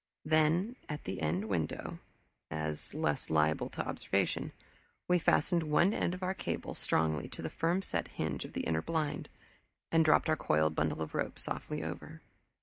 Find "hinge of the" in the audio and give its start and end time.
8.07-8.61